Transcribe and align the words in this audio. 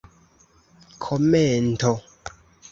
komento 1.03 1.91